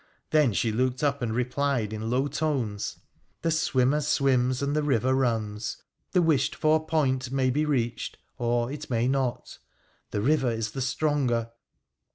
[0.31, 2.97] Then she looked up and replied, in low tones
[3.43, 5.77] —'The swimmer swims and the river runs,
[6.13, 9.59] the wished for point may be reached or it may not,
[10.09, 11.51] the river is the stronger.'